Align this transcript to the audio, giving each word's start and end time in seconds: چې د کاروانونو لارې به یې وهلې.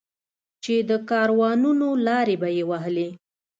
چې 0.63 0.75
د 0.89 0.91
کاروانونو 1.09 1.87
لارې 2.07 2.35
به 2.41 2.49
یې 2.57 2.63
وهلې. 2.69 3.09